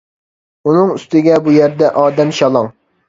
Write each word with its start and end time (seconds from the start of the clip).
ئۇنىڭ 0.71 0.93
ئۈستىگە 0.95 1.37
بۇ 1.49 1.53
يەردە 1.59 1.91
ئادەم 2.05 2.33
شالاڭ. 2.39 2.73